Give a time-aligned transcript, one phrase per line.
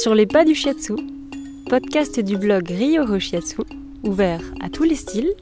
[0.00, 0.94] Sur les pas du shiatsu,
[1.68, 3.62] podcast du blog Ryo Shiatsu,
[4.04, 5.34] ouvert à tous les styles,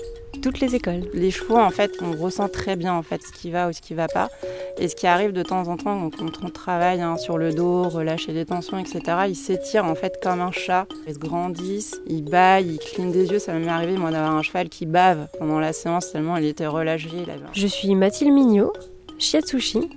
[0.43, 1.03] toutes les écoles.
[1.13, 3.83] Les chevaux, en fait, on ressent très bien en fait ce qui va ou ce
[3.83, 4.31] qui va pas.
[4.79, 7.91] Et ce qui arrive de temps en temps, quand on travaille hein, sur le dos,
[7.91, 10.87] relâcher des tensions, etc., ils s'étirent en fait comme un chat.
[11.07, 13.39] Ils se grandissent, ils baillent, ils clignent des yeux.
[13.39, 16.67] Ça m'est arrivé moi d'avoir un cheval qui bave pendant la séance tellement il était
[16.67, 17.11] relâché.
[17.53, 18.73] Je suis Mathilde Mignot,
[19.19, 19.91] Shiatsushi.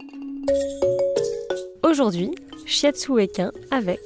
[1.82, 2.32] Aujourd'hui,
[2.66, 4.00] Shiatsu Equin avec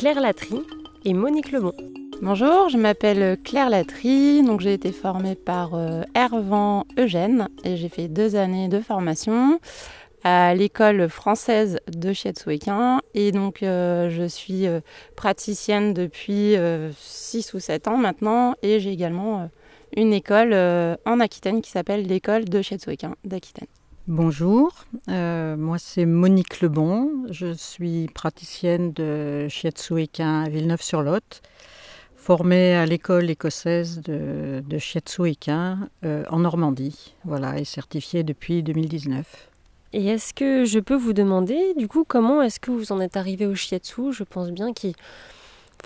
[0.00, 0.62] Claire Latry
[1.04, 1.74] et Monique Lebon.
[2.22, 7.90] Bonjour, je m'appelle Claire Latry, donc j'ai été formée par euh, Hervan Eugène et j'ai
[7.90, 9.60] fait deux années de formation
[10.24, 14.80] à l'école française de Shiatsu Equin et donc euh, je suis euh,
[15.16, 16.54] praticienne depuis
[16.96, 19.50] 6 ou 7 ans maintenant et j'ai également
[19.94, 20.54] une école
[21.04, 23.68] en Aquitaine qui s'appelle l'école de Shiatsu Equin d'Aquitaine.
[24.12, 24.72] Bonjour,
[25.06, 31.42] moi c'est Monique Lebon, je suis praticienne de Shiatsu Equin à Villeneuve-sur-Lot
[32.16, 35.22] formée à l'école écossaise de, de Shiatsu
[36.04, 39.48] euh, en Normandie, voilà, et certifiée depuis 2019.
[39.92, 43.16] Et est-ce que je peux vous demander, du coup, comment est-ce que vous en êtes
[43.16, 44.12] arrivé au shiatsu?
[44.12, 44.94] Je pense bien qu'il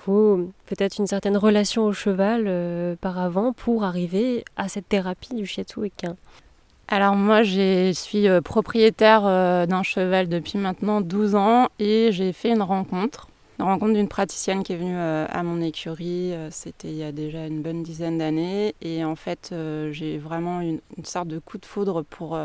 [0.01, 5.35] faut peut-être une certaine relation au cheval euh, par avant pour arriver à cette thérapie
[5.35, 6.15] du shiatsu équin.
[6.87, 9.23] Alors moi, je suis euh, propriétaire
[9.67, 13.27] d'un cheval depuis maintenant 12 ans et j'ai fait une rencontre
[13.57, 17.03] la rencontre d'une praticienne qui est venue euh, à mon écurie, euh, c'était il y
[17.03, 18.75] a déjà une bonne dizaine d'années.
[18.81, 22.37] Et en fait, euh, j'ai vraiment une, une, sorte de coup de foudre pour,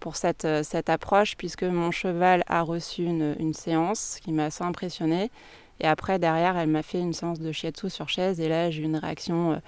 [0.00, 4.64] pour cette, cette approche, puisque mon cheval a reçu une, une séance qui m'a assez
[4.64, 5.30] impressionnée.
[5.78, 8.40] Et après, derrière, elle m'a fait une séance de shiatsu sur chaise.
[8.40, 9.62] Et là, j'ai eu une réaction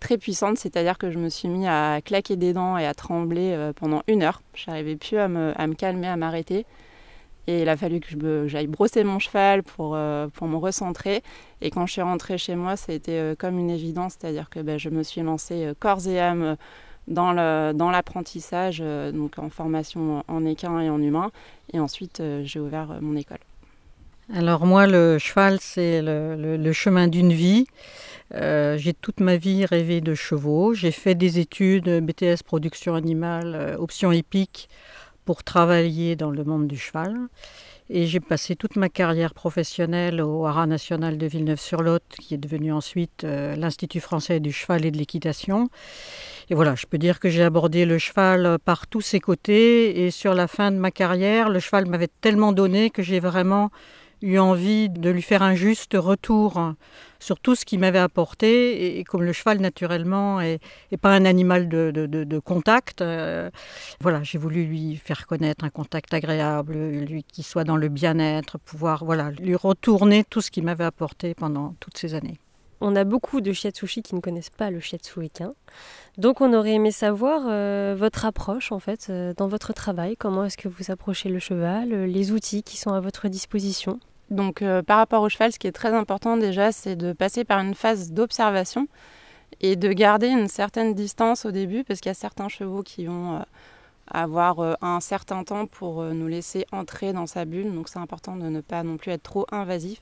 [0.00, 3.72] très puissante, c'est-à-dire que je me suis mis à claquer des dents et à trembler
[3.76, 4.42] pendant une heure.
[4.54, 6.66] Je n'arrivais plus à me, calmer, à m'arrêter.
[7.48, 11.22] Et il a fallu que j'aille brosser mon cheval pour, euh, pour me recentrer.
[11.62, 14.78] Et quand je suis rentrée chez moi, été euh, comme une évidence, c'est-à-dire que ben,
[14.78, 16.56] je me suis lancée euh, corps et âme
[17.06, 21.30] dans l'apprentissage, dans donc en formation en équin et en humain.
[21.72, 23.47] Et ensuite, j'ai ouvert mon école.
[24.32, 27.66] Alors moi, le cheval, c'est le, chemin d'une vie.
[28.34, 30.74] Euh, j'ai toute ma vie rêvé de chevaux.
[30.74, 34.68] J'ai fait des études BTS production animale, option épique
[35.24, 37.14] pour travailler dans le monde du cheval.
[37.90, 42.70] Et j'ai passé toute ma carrière professionnelle au Haras national de Villeneuve-sur-Lot, qui est devenu
[42.70, 45.70] ensuite euh, l'Institut français du cheval et de l'équitation.
[46.50, 50.04] Et voilà, je peux dire que j'ai abordé le cheval par tous ses côtés.
[50.04, 53.70] Et sur la fin de ma carrière, le cheval m'avait tellement donné que j'ai vraiment
[54.22, 56.74] eu envie de lui faire un juste retour
[57.20, 58.98] sur tout ce qu'il m'avait apporté.
[58.98, 60.60] Et, comme le cheval, naturellement, est,
[61.00, 63.50] pas un animal de, contact, euh,
[64.00, 68.58] voilà, j'ai voulu lui faire connaître un contact agréable, lui qui soit dans le bien-être,
[68.58, 72.38] pouvoir voilà, lui retourner tout ce qu'il m'avait apporté pendant toutes ces années.
[72.80, 75.54] On a beaucoup de shiatsushi qui ne connaissent pas le shiatsu équin.
[76.16, 80.44] Donc on aurait aimé savoir euh, votre approche en fait euh, dans votre travail, comment
[80.44, 83.98] est-ce que vous approchez le cheval, les outils qui sont à votre disposition?
[84.30, 87.44] Donc euh, par rapport au cheval, ce qui est très important déjà, c'est de passer
[87.44, 88.88] par une phase d'observation
[89.60, 93.06] et de garder une certaine distance au début, parce qu'il y a certains chevaux qui
[93.06, 93.40] vont euh,
[94.10, 98.36] avoir euh, un certain temps pour nous laisser entrer dans sa bulle, donc c'est important
[98.36, 100.00] de ne pas non plus être trop invasif.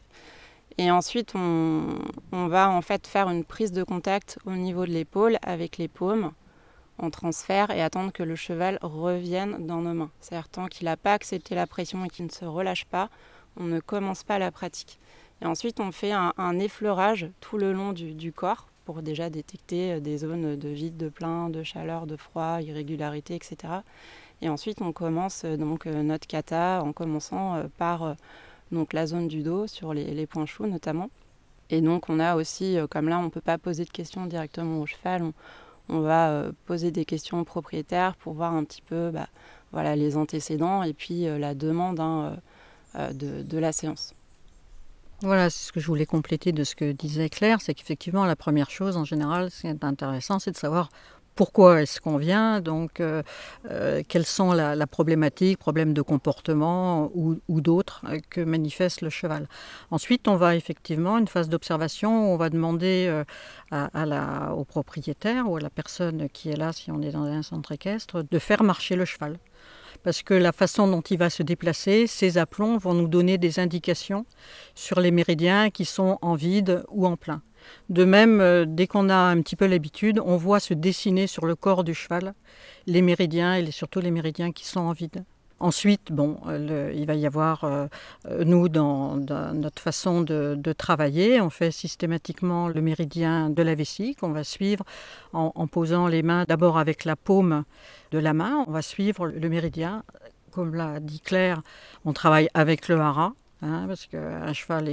[0.78, 1.88] Et ensuite, on,
[2.32, 6.32] va en fait faire une prise de contact au niveau de l'épaule avec les paumes
[6.98, 10.10] en transfert et attendre que le cheval revienne dans nos mains.
[10.20, 13.08] C'est-à-dire tant qu'il n'a pas accepté la pression et qu'il ne se relâche pas,
[13.56, 14.98] on ne commence pas la pratique.
[15.42, 20.00] Et ensuite, on fait un, effleurage tout le long du, corps pour déjà détecter euh,
[20.00, 23.56] des zones de vide, de plein, de chaleur, de froid, irrégularité, etc.
[24.42, 28.16] Et ensuite, on commence euh, donc euh, notre kata en commençant par
[28.72, 31.10] donc la zone du dos sur les, points chauds notamment.
[31.70, 34.80] Et donc, on a aussi, comme là, on ne peut pas poser de questions directement
[34.80, 35.32] au cheval,
[35.88, 39.28] on, va poser des questions propriétaires pour voir un petit peu bah,
[39.72, 41.98] voilà, les antécédents et puis la demande.
[42.00, 42.36] Hein,
[42.98, 44.14] euh, de, la séance.
[45.20, 48.36] Voilà, c'est ce que je voulais compléter de ce que disait Claire, c'est qu'effectivement, la
[48.36, 50.88] première chose en général, ce qui est intéressant, c'est de savoir
[51.36, 53.22] pourquoi est-ce qu'on vient, donc euh,
[53.70, 59.48] euh, quelles sont la, problématique, problèmes de comportement ou, d'autres que manifeste le cheval.
[59.90, 63.22] Ensuite, on va effectivement, une phase d'observation, on va demander
[63.72, 67.72] au propriétaire ou à la personne qui est là, si on est dans un centre
[67.72, 69.38] équestre, de faire marcher le cheval
[70.02, 73.58] parce que la façon dont il va se déplacer, ces aplombs vont nous donner des
[73.58, 74.24] indications
[74.74, 77.42] sur les méridiens qui sont en vide ou en plein.
[77.88, 81.46] De même, euh, dès qu'on a un petit peu l'habitude, on voit se dessiner sur
[81.46, 82.34] le corps du cheval
[82.86, 85.24] les méridiens et surtout les méridiens qui sont en vide.
[85.58, 86.38] Ensuite, bon,
[86.94, 87.86] il va y avoir, euh,
[88.44, 94.32] nous, dans, notre façon de, travailler, on fait systématiquement le méridien de la vessie qu'on
[94.32, 94.84] va suivre
[95.32, 97.64] en, posant les mains d'abord avec la paume
[98.10, 98.64] de la main.
[98.66, 100.02] On va suivre le méridien.
[100.50, 101.62] Comme l'a dit Claire,
[102.04, 103.32] on travaille avec le hara.
[103.62, 104.86] Hein, parce qu'un cheval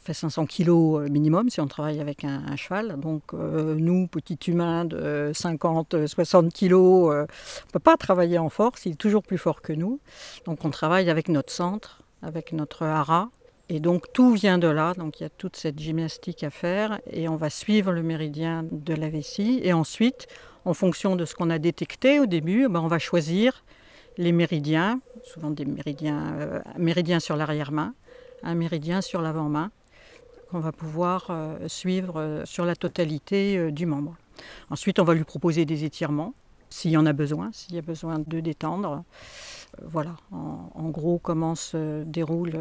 [0.00, 3.00] fait 500 kg euh, minimum si on travaille avec un, cheval.
[3.00, 7.26] Donc euh, nous, petits humains de 50, 60 kg, on ne
[7.72, 9.98] peut pas travailler en force, il est toujours plus fort que nous.
[10.44, 13.28] Donc on travaille avec notre centre, avec notre hara.
[13.68, 17.00] Et donc tout vient de là, donc il y a toute cette gymnastique à faire
[17.10, 19.58] et on va suivre le méridien de la vessie.
[19.64, 20.28] Et ensuite,
[20.64, 23.64] en fonction de ce qu'on a détecté au début, ben, on va choisir
[24.18, 27.94] les méridiens, souvent des méridiens, euh, méridiens sur l'arrière-main,
[28.42, 29.70] un méridien sur l'avant-main,
[30.50, 34.16] qu'on va pouvoir euh, suivre euh, sur la totalité du membre.
[34.70, 36.34] Ensuite, on va lui proposer des étirements,
[36.70, 39.04] s'il y en a besoin, s'il y a besoin de détendre.
[39.82, 42.54] voilà, en, gros, comment se déroule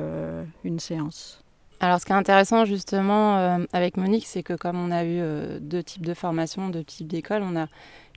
[0.63, 1.44] une séance.
[1.85, 5.21] Alors, ce qui est intéressant justement avec Monique, c'est que comme on a eu
[5.59, 7.67] deux types de formations, deux types d'écoles, on a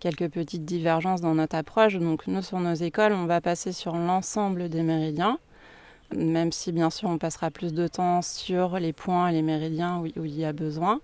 [0.01, 1.97] quelques petites divergences dans notre approche.
[1.97, 5.39] Donc nous, sur nos écoles, on va passer sur l'ensemble des méridiens,
[6.17, 9.99] même si bien sûr on passera plus de temps sur les points et les méridiens
[9.99, 11.03] où, il y a besoin.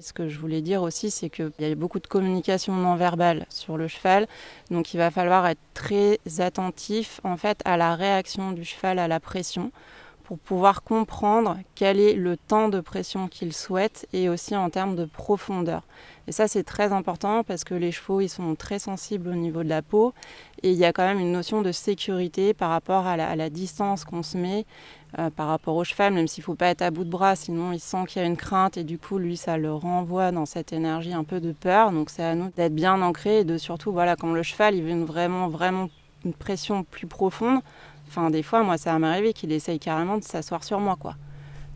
[0.00, 3.44] Ce que je voulais dire aussi, c'est qu'il y a beaucoup de communication non verbale
[3.50, 4.26] sur le cheval,
[4.70, 9.08] donc il va falloir être très attentif en fait à la réaction du cheval à
[9.08, 9.70] la pression
[10.22, 14.96] pour pouvoir comprendre quel est le temps de pression qu'il souhaite et aussi en termes
[14.96, 15.82] de profondeur.
[16.28, 19.64] Et ça, c'est très important parce que les chevaux, ils sont très sensibles au niveau
[19.64, 20.14] de la peau.
[20.62, 24.04] Et il y a quand même une notion de sécurité par rapport à la, distance
[24.04, 24.64] qu'on se met
[25.18, 27.34] euh, par rapport au cheval, même s'il ne faut pas être à bout de bras,
[27.34, 30.30] sinon il sent qu'il y a une crainte et du coup, lui, ça le renvoie
[30.30, 31.90] dans cette énergie un peu de peur.
[31.90, 34.84] Donc c'est à nous d'être bien ancré et de surtout, voilà, comme le cheval, il
[34.84, 35.88] veut vraiment, vraiment
[36.24, 37.60] une pression plus profonde.
[38.08, 41.16] Enfin, des fois, moi, ça m'est arrivé qu'il essaye carrément de s'asseoir sur moi, quoi.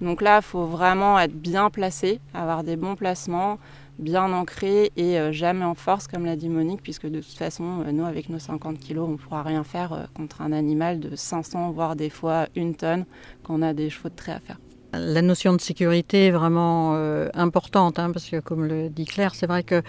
[0.00, 3.58] Donc là, il faut vraiment être bien placé, avoir des bons placements,
[3.98, 7.82] bien ancré et euh, jamais en force, comme l'a dit Monique, puisque de toute façon,
[7.86, 11.00] euh, nous, avec nos 50 kilos, on ne pourra rien faire euh, contre un animal
[11.00, 13.06] de 500, voire des fois une tonne,
[13.42, 14.58] qu'on a des chevaux de trait à faire.
[14.98, 16.94] La notion de sécurité est vraiment
[17.34, 19.82] importante, hein, parce que comme le dit Claire, c'est vrai que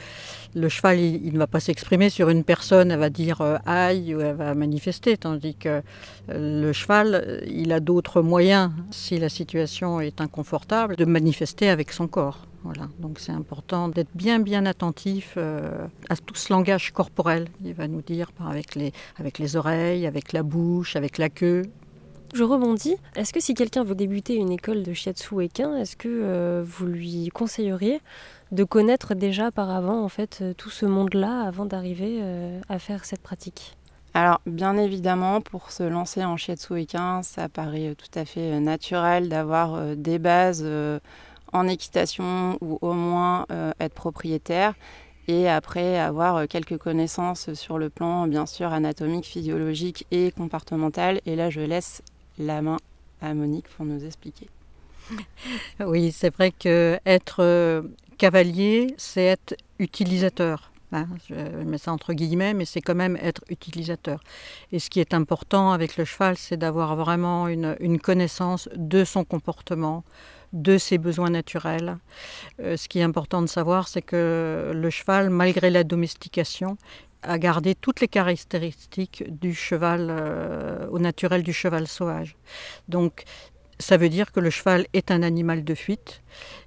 [0.56, 4.21] le cheval, il, ne va pas s'exprimer sur une personne, elle va dire aïe ou
[4.21, 5.81] elle va manifester, tandis que
[6.30, 12.07] le cheval, il a d'autres moyens, si la situation est inconfortable, de manifester avec son
[12.07, 12.48] corps.
[12.63, 17.48] Voilà, donc c'est important d'être bien bien attentif euh, à tout ce langage corporel.
[17.63, 21.63] Il va nous dire avec les, avec les oreilles, avec la bouche, avec la queue.
[22.34, 22.96] Je rebondis.
[23.16, 26.86] Est-ce que si quelqu'un veut débuter une école de shiatsu équin, est-ce que euh, vous
[26.86, 28.02] lui conseilleriez
[28.52, 32.22] de connaître déjà par avant en fait euh, tout ce monde-là avant d'arriver
[32.70, 33.76] à faire cette pratique?
[34.14, 39.30] Alors, bien évidemment, pour se lancer en shiatsu équin, ça paraît tout à fait naturel
[39.30, 40.66] d'avoir des bases
[41.54, 44.74] en équitation ou au moins euh, être propriétaire
[45.28, 51.22] et après avoir euh, quelques connaissances sur le plan bien sûr anatomique, physiologique et comportemental.
[51.26, 52.02] Et là, je laisse
[52.38, 52.78] la main
[53.22, 54.48] à Monique pour nous expliquer.
[55.80, 57.81] Oui, c'est vrai que être euh,
[58.18, 60.71] cavalier, c'est être utilisateur.
[60.94, 61.07] Hein.
[61.28, 64.21] je mets ça entre guillemets, mais c'est quand même être utilisateur.
[64.71, 69.26] Et ce qui est important avec le cheval, c'est d'avoir vraiment une connaissance de son
[69.26, 70.04] comportement,
[70.54, 71.97] de ses besoins naturels.
[72.62, 76.78] Euh, ce qui est important de savoir, c'est que le cheval, malgré la domestication,
[77.24, 82.36] a gardé toutes les caractéristiques du cheval, euh, au naturel du cheval sauvage.
[82.88, 83.24] Donc,
[83.80, 86.21] ça veut dire que le cheval est un animal de fuite.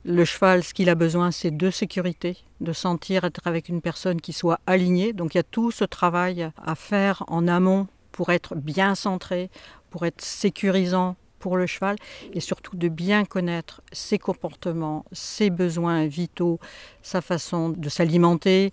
[0.05, 4.21] Le cheval, ce qu'il a besoin, c'est de sécurité, de sentir être avec une personne
[4.21, 5.13] qui soit alignée.
[5.13, 9.51] Donc il y a tout ce travail à faire en amont pour être bien centré,
[9.91, 11.97] pour être sécurisant, pour le cheval
[12.33, 16.61] et surtout de bien connaître ses comportements, ses besoins vitaux,
[17.03, 18.73] sa façon de s'alimenter,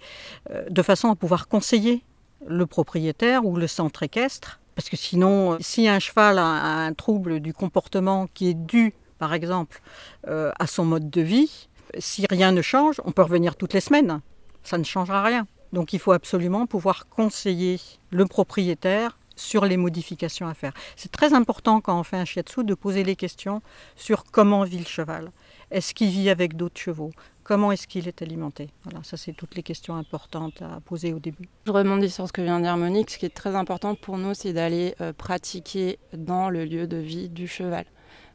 [0.51, 2.03] euh, de façon à pouvoir conseiller
[2.45, 4.59] le propriétaire ou le centre équestre.
[4.75, 9.33] Parce que sinon, si un cheval a un trouble du comportement qui est dû, par
[9.33, 9.81] exemple,
[10.27, 13.81] euh, à son mode de vie, si rien ne change, on peut revenir toutes les
[13.81, 14.21] semaines.
[14.61, 15.47] Ça ne changera rien.
[15.73, 17.79] Donc il faut absolument pouvoir conseiller
[18.11, 20.73] le propriétaire sur les modifications à faire.
[20.95, 23.61] C'est très important quand on fait un shiatsu de poser les questions
[23.95, 25.31] sur comment vit le cheval.
[25.71, 27.11] Est-ce qu'il vit avec d'autres chevaux?
[27.43, 28.69] Comment est-ce qu'il est alimenté?
[28.83, 31.47] Voilà, ça c'est toutes les questions importantes à poser au début.
[31.65, 33.09] Je rebondis sur ce que vient de dire Monique.
[33.09, 36.97] Ce qui est très important pour nous, c'est d'aller euh, pratiquer dans le lieu de
[36.97, 37.85] vie du cheval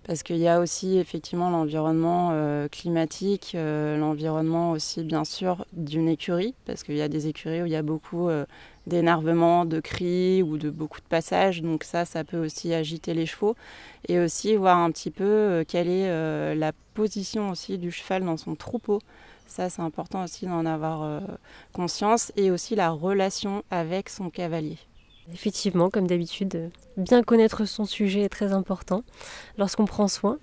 [0.05, 6.09] parce qu'il y a aussi effectivement l'environnement euh, climatique, euh, l'environnement aussi bien sûr d'une
[6.09, 8.29] écurie, parce qu'il y a des écuries où il y a beaucoup
[8.87, 11.63] d'énervement, de cris ou de beaucoup de passages.
[11.63, 13.55] Donc ça, ça peut aussi agiter les chevaux.
[14.09, 18.55] Et aussi voir un petit peu quelle est la position aussi du cheval dans son
[18.57, 19.01] troupeau.
[19.47, 21.23] Ça, c'est important aussi d'en avoir
[21.73, 22.33] conscience.
[22.37, 24.79] Et aussi la relation avec son cavalier.
[25.33, 29.03] Effectivement, comme d'habitude, bien connaître son sujet est très important
[29.59, 30.39] lorsqu'on prend soin.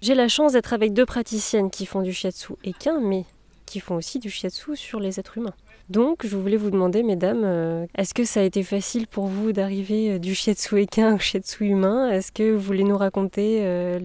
[0.00, 3.24] J'ai la chance d'être avec deux praticiennes qui font du shiatsu équin, mais
[3.66, 5.54] qui font aussi du shiatsu sur les êtres humains.
[5.90, 9.52] Donc, je voulais vous demander, mesdames, euh, est-ce que ça a été facile pour vous
[9.52, 12.10] d'arriver euh, du shiatsu équin au shiatsu humain?
[12.10, 14.00] Est-ce que vous voulez nous raconter euh,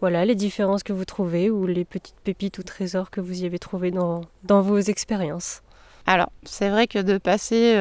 [0.00, 3.46] voilà, les différences que vous trouvez ou les petites pépites ou trésors que vous y
[3.46, 4.22] avez trouvés dans
[4.62, 5.62] vos expériences?
[6.06, 7.74] Alors, c'est vrai que de passer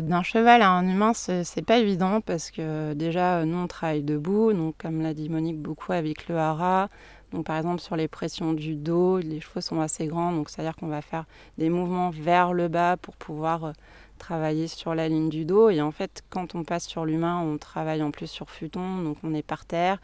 [0.00, 4.54] d'un cheval à un humain, c'est pas évident parce que déjà, nous, on travaille debout,
[4.54, 6.88] donc comme l'a dit Monique, beaucoup avec le hara,
[7.32, 10.76] donc par exemple sur les pressions du dos, les chevaux sont assez grands, donc c'est-à-dire
[10.76, 11.24] qu'on va faire
[11.58, 13.72] des mouvements vers le bas pour pouvoir euh,
[14.16, 15.68] travailler sur la ligne du dos.
[15.68, 19.18] Et en fait, quand on passe sur l'humain, on travaille en plus sur futon, donc
[19.22, 19.98] on est par terre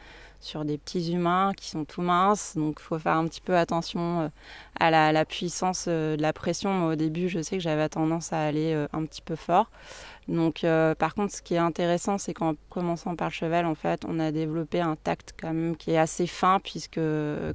[0.45, 2.55] sur des petits humains qui sont tout minces.
[2.57, 4.29] Donc il faut faire un petit peu attention euh,
[4.79, 6.87] à la, puissance euh, de la pression.
[6.87, 9.71] Au début, je sais que j'avais tendance à aller un petit peu fort.
[10.29, 13.75] Donc, euh, par contre, ce qui est intéressant, c'est qu'en commençant par le cheval, en
[13.75, 17.01] fait, on a développé un tact quand même qui est assez fin, puisque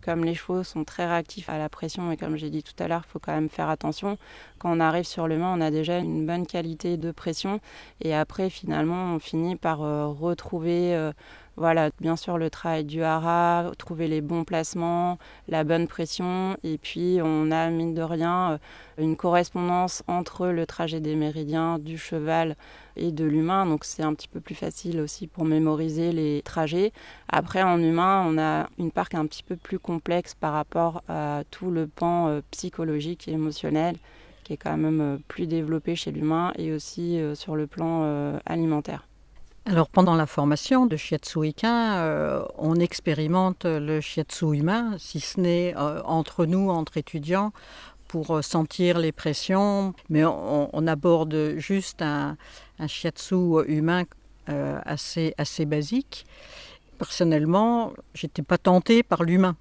[0.03, 2.88] comme les chevaux sont très réactifs à la pression, et comme j'ai dit tout à
[2.88, 4.17] l'heure, il faut quand même faire attention.
[4.60, 7.60] Quand on arrive sur le main, on a déjà une bonne qualité de pression,
[8.01, 11.12] et après, finalement, on finit par euh, retrouver euh,
[11.59, 16.77] voilà, bien sûr le travail du hara, trouver les bons placements, la bonne pression, et
[16.77, 18.57] puis on a mine de rien euh,
[18.97, 22.55] une correspondance entre le trajet des méridiens du cheval
[22.95, 26.93] et de l'humain, donc c'est un petit peu plus facile aussi pour mémoriser les trajets.
[27.27, 31.43] Après en humain, on a une part un petit peu plus complexe par rapport à
[31.51, 33.97] tout le pan euh, psychologique et émotionnel
[34.45, 39.08] qui est quand même euh, plus développé chez l'humain et aussi sur le plan alimentaire.
[39.69, 45.39] Alors pendant la formation de shiatsu Ikin, euh, on expérimente le shiatsu humain, si ce
[45.39, 47.53] n'est euh, entre nous, entre étudiants,
[48.07, 52.35] pour euh, sentir les pressions, mais on, aborde juste un,
[52.79, 54.05] un shiatsu humain
[54.47, 56.25] assez, assez basique.
[56.97, 59.55] Personnellement, j'étais pas tentée par l'humain.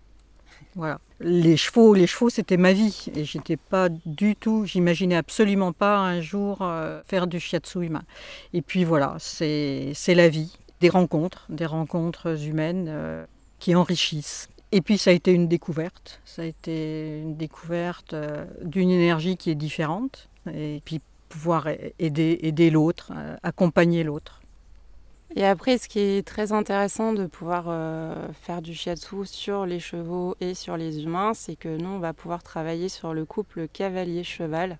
[1.20, 5.98] Les chevaux, les chevaux, c'était ma vie et j'étais pas du tout, j'imaginais absolument pas
[5.98, 8.04] un jour euh, faire du shiatsu humain.
[8.52, 13.24] Et puis voilà, c'est la vie, des rencontres, des rencontres humaines euh,
[13.58, 14.48] qui enrichissent.
[14.70, 19.36] Et puis ça a été une découverte, ça a été une découverte euh, d'une énergie
[19.36, 21.68] qui est différente et puis pouvoir
[21.98, 24.40] aider, aider l'autre, accompagner l'autre.
[25.36, 29.78] Et après, ce qui est très intéressant de pouvoir euh, faire du shiatsu sur les
[29.78, 33.68] chevaux et sur les humains, c'est que nous, on va pouvoir travailler sur le couple
[33.68, 34.78] cavalier-cheval.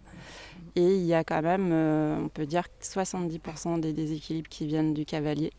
[0.74, 4.94] Et il y a quand même, euh, on peut dire, 70% des déséquilibres qui viennent
[4.94, 5.52] du cavalier.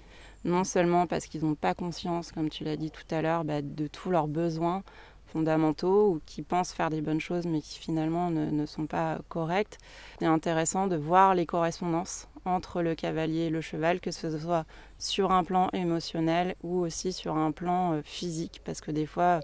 [0.43, 3.61] Non seulement parce qu'ils n'ont pas conscience, comme tu l'as dit tout à l'heure, bah,
[3.61, 4.83] de tous leurs besoins
[5.27, 9.19] fondamentaux ou qui pensent faire des bonnes choses mais qui finalement ne, ne sont pas
[9.27, 9.77] correctes.
[10.19, 14.65] C'est intéressant de voir les correspondances entre le cavalier et le cheval, que ce soit
[14.97, 19.39] sur un plan émotionnel ou aussi sur un plan euh, physique, parce que des fois,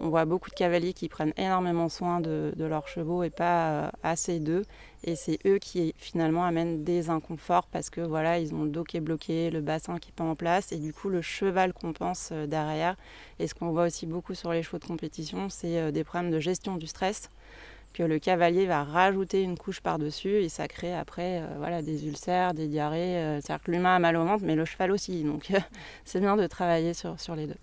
[0.00, 3.90] on voit beaucoup de cavaliers qui prennent énormément soin de, leurs chevaux et pas euh,
[4.02, 4.64] assez d'eux.
[5.04, 8.84] Et c'est eux qui finalement amènent des inconforts parce que voilà, ils ont le dos
[8.84, 10.72] qui est bloqué, le bassin qui n'est pas en place.
[10.72, 12.96] Et du coup, le cheval compense euh, derrière.
[13.38, 16.40] Et ce qu'on voit aussi beaucoup sur les chevaux de compétition, c'est des problèmes de
[16.40, 17.30] gestion du stress
[17.94, 22.06] que le cavalier va rajouter une couche par-dessus et ça crée après euh, voilà, des
[22.06, 23.16] ulcères, des diarrhées.
[23.16, 25.22] Euh, c'est-à-dire que l'humain a mal au ventre, mais le cheval aussi.
[25.22, 25.50] Donc
[26.04, 27.56] c'est bien de travailler sur, sur les deux.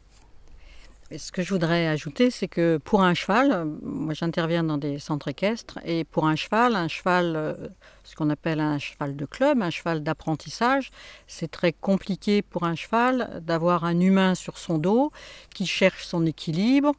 [1.14, 4.98] Et ce que je voudrais ajouter, c'est que pour un cheval, moi j'interviens dans des
[4.98, 7.68] centres équestres, et pour un cheval, un cheval, euh,
[8.06, 10.90] ce qu'on appelle un cheval de club, un cheval d'apprentissage,
[11.28, 15.12] c'est très compliqué pour un cheval d'avoir un humain sur son dos
[15.54, 16.94] qui cherche son équilibre,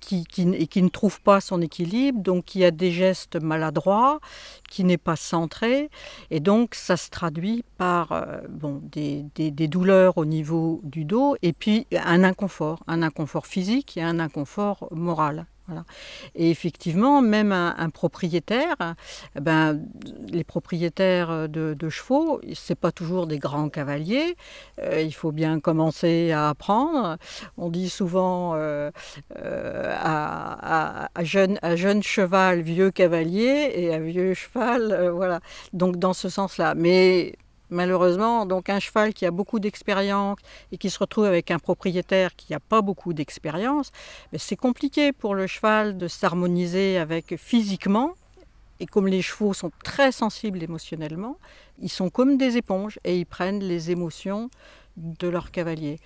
[0.00, 4.20] qui, et qui ne trouve pas son équilibre, donc qui a des gestes maladroits,
[4.68, 5.90] qui n'est pas centré,
[6.30, 11.04] et donc ça se traduit par euh, bon, des, des, des, douleurs au niveau du
[11.04, 15.46] dos, et puis un inconfort, un inconfort physique et un inconfort moral.
[16.34, 18.76] Et effectivement, même un, propriétaire,
[19.36, 19.80] eh ben,
[20.28, 24.36] les propriétaires de, chevaux, c'est pas toujours des grands cavaliers.
[24.80, 27.16] Euh, il faut bien commencer à apprendre.
[27.56, 28.90] On dit souvent euh,
[29.36, 35.40] euh, à, jeune, à jeune cheval, vieux cavalier, et à vieux cheval, voilà.
[35.72, 36.74] Donc dans ce sens-là.
[36.74, 37.34] Mais
[37.70, 40.38] Malheureusement, donc un cheval qui a beaucoup d'expérience
[40.72, 43.92] et qui se retrouve avec un propriétaire qui n'a pas beaucoup d'expérience,
[44.36, 48.14] c'est compliqué pour le cheval de s'harmoniser avec physiquement
[48.80, 51.36] Et comme les chevaux sont très sensibles émotionnellement,
[51.80, 54.50] ils sont comme des éponges et ils prennent les émotions
[54.96, 55.98] de leur cavalier.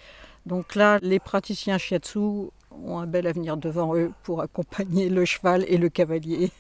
[0.47, 5.65] Donc là, les praticiens shiatsu ont un bel avenir devant eux pour accompagner le cheval
[5.69, 6.51] et le cavalier.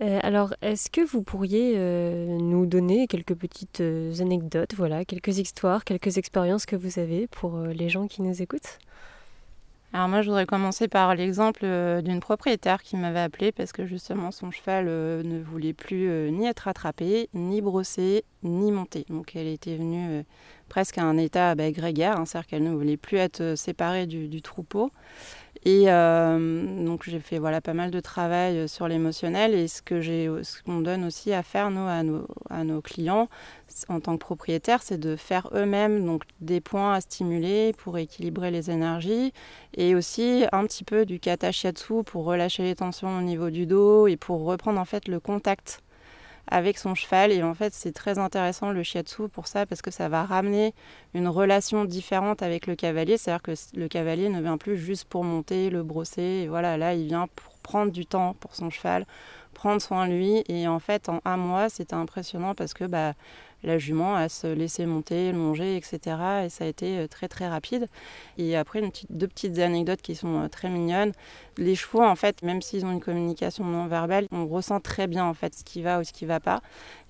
[0.00, 5.38] Euh, alors, est-ce que vous pourriez euh, nous donner quelques petites euh, anecdotes, voilà, quelques
[5.38, 8.78] histoires, quelques expériences que vous avez pour les gens qui nous écoutent?
[9.94, 11.60] Alors moi, je voudrais commencer par l'exemple
[12.04, 16.68] d'une propriétaire qui m'avait appelé parce que justement son cheval ne voulait plus ni être
[16.68, 19.06] attrapé, ni brossé, ni monter.
[19.08, 20.26] Donc elle était venue
[20.68, 24.42] presque à un état bah, grégaire, hein, c'est-à-dire qu'elle ne voulait plus être séparée du
[24.42, 24.90] troupeau.
[25.64, 29.54] Et euh, donc j'ai fait voilà pas mal de travail euh, sur l'émotionnel.
[29.54, 32.80] Et ce que j'ai, ce qu'on donne aussi à faire nous à nos, à nos
[32.80, 33.28] clients
[33.88, 38.50] en tant que propriétaires, c'est de faire eux-mêmes donc des points à stimuler pour équilibrer
[38.50, 39.32] les énergies
[39.74, 43.66] et aussi un petit peu du kata shiatsu pour relâcher les tensions au niveau du
[43.66, 45.82] dos et pour reprendre en fait le contact
[46.50, 47.32] avec son cheval.
[47.32, 50.74] Et en fait, c'est très intéressant le shiatsu pour ça, parce que ça va ramener
[51.14, 53.16] une relation différente avec le cavalier.
[53.16, 56.22] C'est-à-dire que le cavalier ne vient plus juste pour monter, le brosser.
[56.22, 59.06] Et voilà, là, il vient pour prendre du temps pour son cheval,
[59.54, 60.44] prendre soin de lui.
[60.48, 63.14] Et en fait, en un mois, c'était impressionnant parce que bah,
[63.62, 66.16] la jument à se laisser monter, longer, etc.
[66.44, 67.88] Et ça a été euh, très très rapide.
[68.36, 71.12] Et après, deux petites anecdotes qui sont euh, très mignonnes.
[71.56, 75.24] Les chevaux, en fait, même s'ils ont une communication non verbale, on ressent très bien
[75.24, 76.60] en fait ce qui va ou ce qui va pas.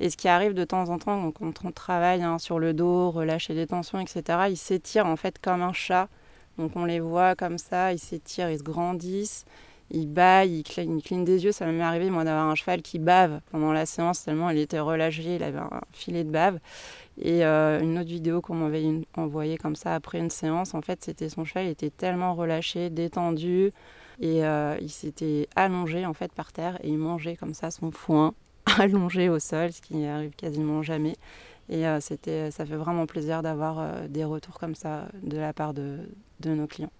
[0.00, 3.10] Et ce qui arrive de temps en temps, quand on travaille hein, sur le dos,
[3.10, 6.08] relâcher les tensions, etc., ils s'étirent en fait comme un chat.
[6.56, 9.44] Donc on les voit comme ça, ils s'étirent, ils se grandissent
[9.90, 11.52] il baille, il cligne, des yeux.
[11.52, 14.80] Ça m'est arrivé, moi, d'avoir un cheval qui bave pendant la séance, tellement il était
[14.80, 16.58] relâché, il avait un filet de bave.
[17.20, 18.84] Et euh, une autre vidéo qu'on m'avait
[19.16, 22.90] envoyée comme ça après une séance, en fait, c'était son cheval, il était tellement relâché,
[22.90, 23.72] détendu,
[24.20, 27.90] et euh, il s'était allongé, en fait, par terre, et il mangeait comme ça son
[27.90, 28.34] foin,
[28.78, 31.16] allongé au sol, ce qui arrive quasiment jamais.
[31.70, 35.98] Et euh, ça fait vraiment plaisir d'avoir des retours comme ça de la part de
[36.44, 36.90] nos clients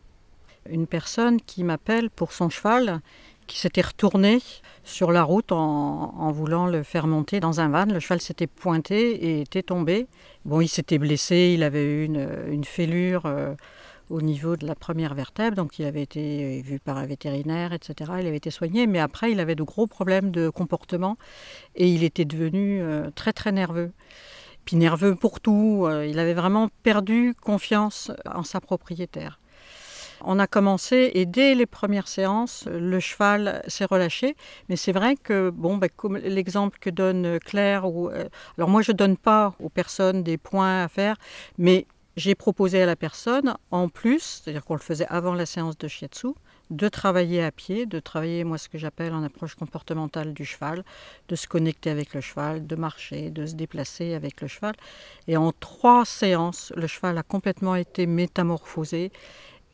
[0.70, 3.00] une personne qui m'appelle pour son cheval
[3.48, 4.38] qui s'était retourné
[4.85, 7.87] sur la route en, voulant le faire monter dans un van.
[7.87, 10.07] Le cheval s'était pointé et était tombé.
[10.44, 13.54] Bon, il s'était blessé, il avait eu une, fêlure euh,
[14.11, 18.12] au niveau de la première vertèbre, donc il avait été vu par un vétérinaire, etc.
[18.20, 21.16] Il avait été soigné, mais après il avait de gros problèmes de comportement
[21.74, 23.92] et il était devenu euh, très très nerveux.
[24.64, 29.38] Puis nerveux pour tout, euh, il avait vraiment perdu confiance en sa propriétaire.
[30.24, 34.37] On a commencé et dès les premières séances, le cheval s'est relâché.
[34.68, 38.92] Mais c'est vrai que, bon, ben, comme l'exemple que donne Claire, euh, alors moi je
[38.92, 41.16] ne donne pas aux personnes des points à faire,
[41.57, 41.87] mais
[42.18, 45.87] j'ai proposé à la personne, en plus, c'est-à-dire qu'on le faisait avant la séance de
[45.87, 46.28] shiatsu,
[46.70, 50.85] de travailler à pied, de travailler, moi, ce que j'appelle en approche comportementale du cheval,
[51.28, 54.74] de se connecter avec le cheval, de marcher, de se déplacer avec le cheval.
[55.28, 59.12] Et en trois séances, le cheval a complètement été métamorphosé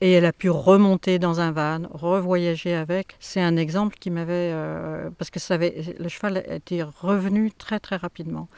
[0.04, 3.16] et elle a pu remonter dans un van, revoyager avec.
[3.20, 4.50] C'est un exemple qui m'avait...
[4.52, 5.38] Euh, parce que
[5.98, 8.48] le cheval était revenu très très rapidement.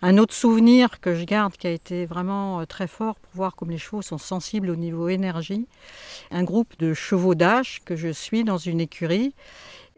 [0.00, 3.56] Un autre souvenir que je garde qui a été vraiment euh, très fort pour voir
[3.56, 5.66] comme les chevaux sont sensibles au niveau énergie,
[6.30, 9.34] un groupe de chevaux d'âge que je suis dans une écurie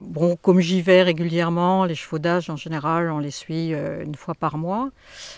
[0.00, 4.14] Bon, comme j'y vais régulièrement, les chevaux d'âge en général, on les suit euh, une
[4.14, 4.90] fois par mois.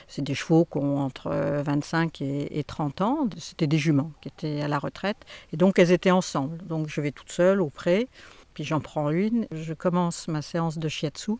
[0.07, 3.29] C'est des chevaux qui ont entre 25 euh, et, 30 ans.
[3.39, 5.17] C'était des juments qui étaient à la retraite.
[5.55, 6.59] Et donc elles étaient ensemble.
[6.67, 8.07] Donc je vais toute seule au pré,
[8.53, 9.47] puis j'en prends une.
[9.51, 11.33] Je commence ma séance de shiatsu.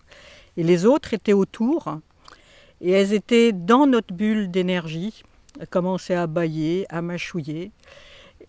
[0.57, 1.99] Et les autres étaient autour.
[2.81, 5.25] Et elles étaient dans notre bulle d'énergie.
[5.61, 7.71] Elles commençaient à bailler, à mâchouiller.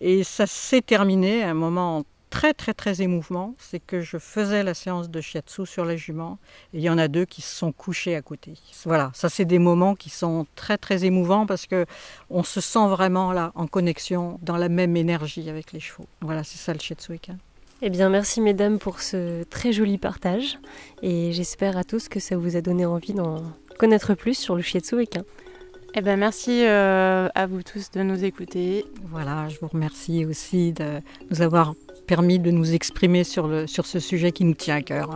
[0.00, 4.62] Et ça s'est terminé à un moment très très très émouvant, c'est que je faisais
[4.62, 6.38] la séance de shiatsu sur les juments
[6.72, 8.54] et il y en a deux qui se sont couchés à côté.
[8.86, 11.84] Voilà, ça c'est des moments qui sont très très émouvants parce que
[12.30, 16.06] on se sent vraiment là en connexion, dans la même énergie avec les chevaux.
[16.22, 17.36] Voilà, c'est ça le shiatsu equin.
[17.82, 20.58] Eh bien, merci mesdames pour ce très joli partage
[21.02, 23.42] et j'espère à tous que ça vous a donné envie d'en
[23.78, 25.24] connaître plus sur le shiatsu equin.
[25.94, 28.86] Eh ben merci euh, à vous tous de nous écouter.
[29.10, 31.74] Voilà, je vous remercie aussi de nous avoir
[32.06, 35.10] permis de nous exprimer sur, le, sur ce sujet qui nous tient à cœur.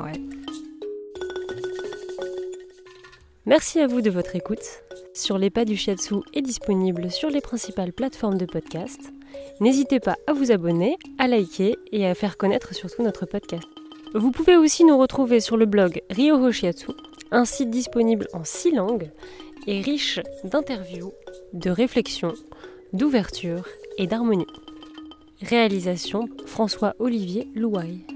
[3.44, 4.82] Merci à vous de votre écoute.
[5.14, 9.00] Sur les pas du shiatsu est disponible sur les principales plateformes de podcast.
[9.60, 13.64] N'hésitez pas à vous abonner, à liker et à faire connaître surtout notre podcast.
[14.14, 16.92] Vous pouvez aussi nous retrouver sur le blog Ryoho Shiatsu,
[17.30, 19.10] un site disponible en six langues
[19.66, 21.12] et riche d'interviews,
[21.52, 22.34] de réflexions,
[22.92, 23.66] d'ouverture
[23.98, 24.46] et d'harmonie.
[25.42, 28.15] Réalisation François-Olivier Louaille.